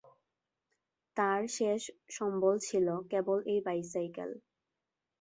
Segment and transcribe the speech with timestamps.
[1.17, 1.81] তার শেষ
[2.09, 4.31] সম্বল ছিল কেবল এই বাইসাইকেল।